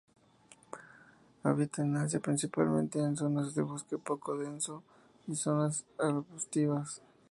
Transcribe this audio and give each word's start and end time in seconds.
Habita 1.43 1.83
en 1.83 1.95
Asia 1.95 2.19
principalmente 2.19 2.97
en 2.97 3.15
zonas 3.15 3.53
de 3.53 3.61
bosque 3.61 3.99
poco 3.99 4.35
denso 4.35 4.81
y 5.27 5.35
zonas 5.35 5.85
arbustivas. 5.99 7.03